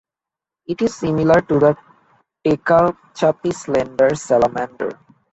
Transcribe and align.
It 0.65 0.81
is 0.81 0.95
similar 0.95 1.41
to 1.41 1.59
the 1.59 1.77
Tehachapi 2.43 3.51
slender 3.53 4.15
salamander. 4.15 4.97